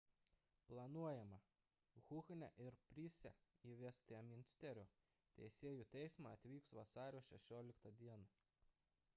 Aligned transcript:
planuojama 0.69 1.37
huhne 2.13 2.49
ir 2.67 2.77
pryce 2.93 3.33
į 3.73 3.75
vestminsterio 3.83 4.87
teisėjų 5.41 5.87
teismą 5.97 6.33
atvyks 6.39 6.75
vasario 6.81 7.23
16 7.29 7.95
d 8.03 8.17